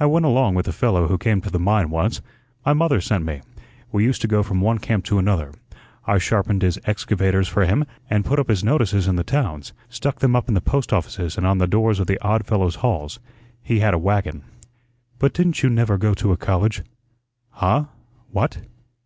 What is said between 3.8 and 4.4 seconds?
We used to